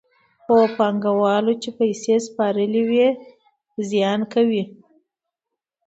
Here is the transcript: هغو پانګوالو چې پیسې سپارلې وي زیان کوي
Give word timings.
هغو 0.45 0.65
پانګوالو 0.77 1.53
چې 1.61 1.69
پیسې 1.79 2.15
سپارلې 2.27 2.81
وي 2.89 3.05
زیان 3.89 4.19
کوي 4.33 4.63